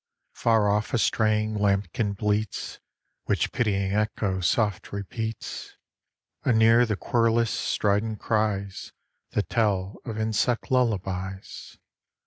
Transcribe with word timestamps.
Far 0.33 0.67
off 0.67 0.95
a 0.95 0.97
straying 0.97 1.53
lambkin 1.53 2.13
bleats, 2.13 2.79
Which 3.25 3.51
pitying 3.51 3.93
Echo 3.93 4.39
soft 4.41 4.91
repeats; 4.91 5.77
Anear 6.43 6.87
the 6.87 6.95
querulous, 6.95 7.51
strident 7.51 8.17
cries 8.19 8.93
That 9.33 9.49
tell 9.49 9.97
of 10.03 10.17
insect 10.17 10.71
lullabies. 10.71 11.77